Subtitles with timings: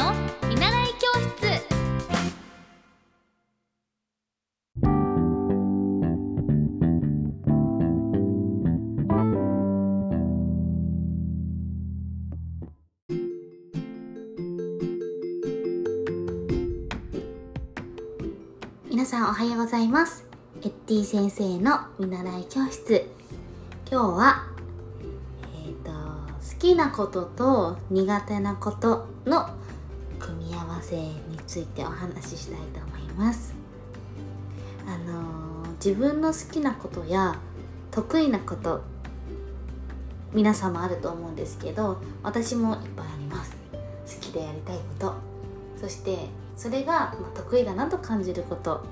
[0.00, 0.14] の
[0.48, 1.60] 見習い教室。
[18.88, 20.24] 皆さんおはようございます。
[20.62, 23.04] エッティ先生の見習い教室。
[23.90, 24.46] 今日は、
[25.66, 29.59] えーと、好きなことと苦手なことの
[30.90, 33.54] 組み合わせについてお話ししたいと思います。
[34.86, 35.50] あのー
[35.82, 37.38] 自分の好きなことや
[37.90, 38.82] 得意なこと
[40.34, 43.56] 皆さんもあると思うんですけど私もいっぱいあります。
[44.06, 45.14] 好きでやりたいこと。
[45.80, 48.84] そしてそれが得意だなと感じること。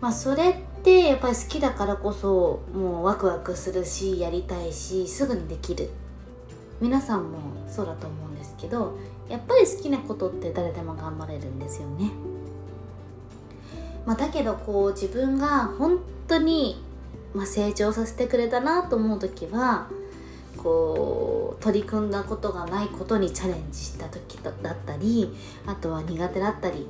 [0.00, 5.90] まあそれってやっぱり好きだからこそもうワクワクするしやりたいしすぐにできる。
[6.80, 7.38] 皆さんも
[7.68, 12.10] そうだと思うんですけどやっぱり好きなことって誰でも頑張れるんですよね、
[14.06, 16.82] まあ、だけどこう自分が本当に、
[17.34, 19.88] まあ、成長させてくれたなと思う時は
[20.56, 25.34] こう取り組んだことがないことにチャレンジした時だったり
[25.66, 26.88] あとは苦手だったり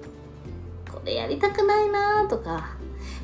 [0.91, 2.77] これやりたくないなとか、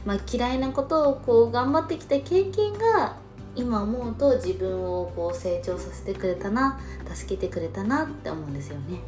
[0.04, 3.16] まあ、嫌いなことをこう頑張ってきた経験が
[3.56, 6.80] 今思うと自分をこう成長させてくれたな
[7.12, 9.00] 助けてくれたなって思うんですよね。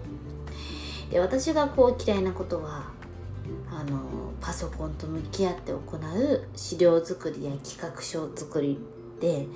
[1.10, 2.90] で私がこう嫌いなことは
[3.70, 8.78] あのパソコンと向き合って行う資料作りや企画書作り
[9.20, 9.46] で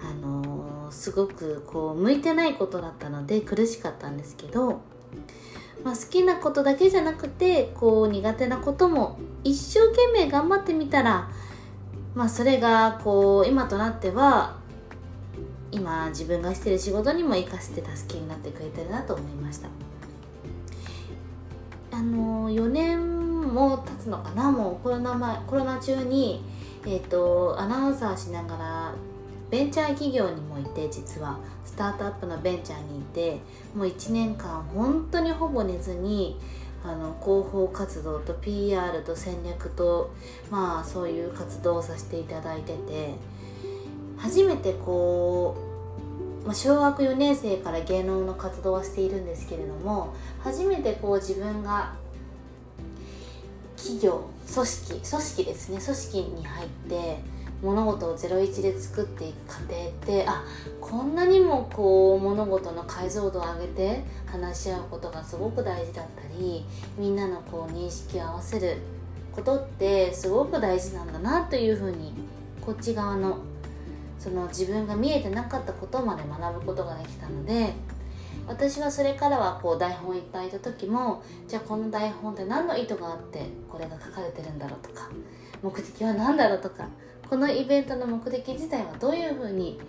[0.00, 4.80] あのすごくこう向いてないことだったので苦しかったんですけど、
[5.82, 11.30] まあ、好きなことだけじゃなくてこう苦手なことも一生懸命頑張ってみたら、
[12.14, 14.56] まあ、それがこう今となっては
[15.72, 19.68] 今自分がしてる仕事にも生かして助けになってくれてるなと思いました。
[21.90, 24.50] あの4年も経つのかな？
[24.50, 26.44] もうコロナ前コロナ中に、
[26.84, 28.94] えーとアナウンサーしながら
[29.50, 31.38] ベンチャー企業にもいて実は。
[31.64, 33.40] スタートアップのベンチャーにいて
[33.74, 36.38] もう1年間本当にほぼ寝ずに
[36.84, 40.12] あの広報活動と PR と戦略と
[40.50, 43.14] まあそういう活動をさせていただいてて
[44.18, 45.56] 初めてこ
[46.44, 51.94] う、まあ、小学4年生から芸能の活動はしているんですけれども初めてこう自分が
[53.76, 57.18] 企業組織組織ですね組織に入って
[57.64, 60.44] 物事を01で作っていく過程ってあ
[60.82, 66.66] こんなにもこう物事の解像度を上げて話し合うことがすごく大事だったり
[66.98, 68.76] みんなのこう認識を合わせる
[69.32, 72.12] ことってすごく大事なんだなというふうに
[72.60, 73.38] こっち側の
[74.18, 77.72] その自分が見えてなかったことまで学ぶことができたので
[78.46, 85.08] 私はそれからはこう台本いっぱいいた時もじゃあこの台本って何の意図があってこれが書かれてるんだろうとか
[85.62, 86.86] 目的は何だろうとか
[87.34, 89.80] このイベントの目的自体はどういうふうに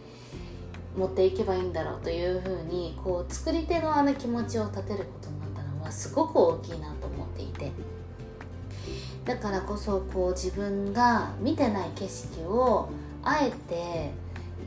[0.98, 7.72] 持っていけばいいんだろうというふうにこう作り手側の気持ちを立てることになったのはすごく大きいなと思っていて。
[9.26, 12.90] だからこそこう自分が見てない景色を
[13.24, 14.10] あえて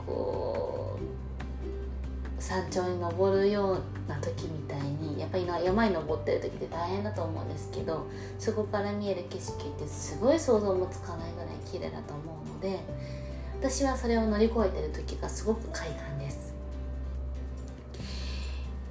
[0.06, 8.06] こう山頂に登るような時みたいにやっぱり山に登ってる時って大変だと思うんですけど
[8.38, 12.81] そこから見える景色ってすごい想像もつかないぐらい綺麗だと思うので
[13.61, 16.55] 私はそれを乗り越えてる時がすごく快感です。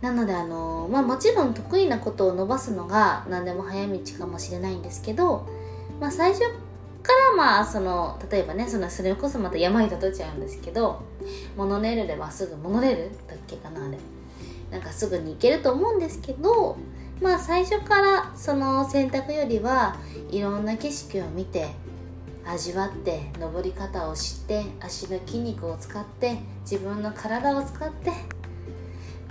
[0.02, 5.48] なのであのまあもちろん得意なことを伸ばすのが何でも早道かもしれないんですけど、
[6.00, 11.02] まあ、最初からまあその例えばねそのそれこそまた山に例えちゃうんですけど
[11.56, 13.98] モノレールでまっすぐモノレールだっけかなあれ。
[14.72, 16.78] なんかすぐに行けると思うんですけど
[17.22, 19.96] まあ最初からその選択よりは
[20.30, 21.70] いろんな景色を見て
[22.48, 28.12] 味わって登り方を知って足の筋肉を使って自分の体を使って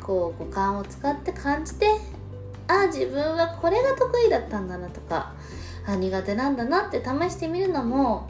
[0.02, 1.86] こう五感を使って感じて
[2.68, 5.32] あ自分はこれが得意だったんだなとか
[5.86, 8.28] あ苦手なんだなって試してみるのも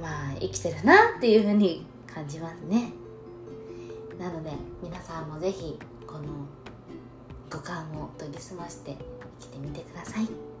[0.00, 2.92] まあ生きてるなっていうふうに感じますね
[4.18, 4.50] なので
[4.82, 6.46] 皆さんも是非この
[7.50, 8.96] 五感を研ぎ澄まして
[9.40, 10.57] 生きてみてください。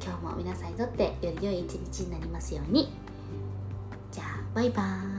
[0.00, 2.92] 今日も皆さんにとってより良い一日になりますように。
[4.12, 5.17] じゃあバイバーイ。